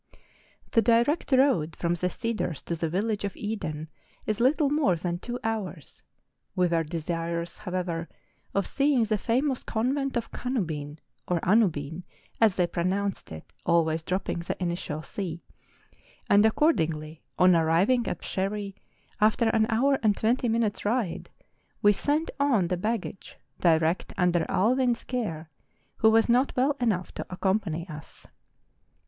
The 0.71 0.81
direct 0.81 1.31
road 1.31 1.75
from 1.75 1.93
the 1.93 2.09
cedars 2.09 2.63
to 2.63 2.75
the 2.75 2.89
village 2.89 3.23
of 3.23 3.37
Eden 3.37 3.87
is 4.25 4.39
little 4.39 4.71
more 4.71 4.95
than 4.95 5.19
two 5.19 5.39
hours; 5.43 6.01
we 6.55 6.65
were 6.65 6.83
de¬ 6.83 6.99
sirous, 7.03 7.59
however, 7.59 8.09
of 8.55 8.65
seeing 8.65 9.03
the 9.03 9.19
famous 9.19 9.63
Convent 9.63 10.17
of 10.17 10.31
Canubin 10.31 10.97
(or 11.27 11.39
Anubin, 11.47 12.01
as 12.41 12.55
they 12.55 12.65
pronounced 12.65 13.31
it, 13.31 13.53
always 13.63 14.01
dropping 14.01 14.39
the 14.39 14.57
initial 14.59 15.03
C), 15.03 15.43
and 16.27 16.43
accordingly, 16.47 17.21
on 17.37 17.55
arriving 17.55 18.07
at 18.07 18.23
Psherre, 18.23 18.73
after 19.19 19.49
an 19.49 19.67
hour 19.69 19.99
and 20.01 20.17
twenty 20.17 20.49
minutes' 20.49 20.83
ride, 20.83 21.29
we 21.83 21.93
sent 21.93 22.31
on 22.39 22.69
the 22.69 22.75
baggage 22.75 23.37
direct 23.59 24.15
under 24.17 24.47
Allwyn's 24.49 25.03
care, 25.03 25.51
who 25.97 26.09
was 26.09 26.27
not 26.27 26.55
well 26.57 26.75
enough 26.79 27.11
to 27.13 27.25
accompany 27.29 27.87
us. 27.87 28.25